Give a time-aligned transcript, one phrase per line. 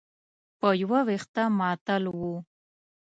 [0.59, 2.19] په یو وېښته معطل و.